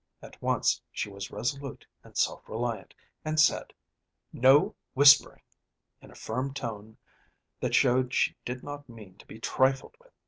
[0.19, 3.71] At once she was resolute and self reliant, and said,
[4.33, 5.43] "No whispering!"
[6.01, 6.97] in a firm tone
[7.59, 10.09] that showed she did not mean to be trifled with.